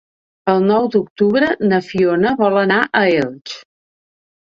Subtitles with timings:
[0.51, 3.55] El nou d'octubre na Fiona vol anar a Elx.